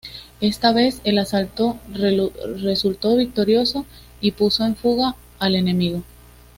Esta 0.39 0.73
vez 0.73 0.99
el 1.03 1.19
asalto 1.19 1.77
resultó 1.93 3.15
victorioso 3.17 3.85
y 4.19 4.31
puso 4.31 4.65
en 4.65 4.75
fuga 4.75 5.15
al 5.37 5.53
enemigo. 5.53 6.01